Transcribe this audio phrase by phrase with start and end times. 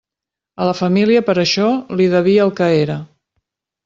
[0.63, 1.67] A la família, per això,
[1.99, 2.97] li devia el que era.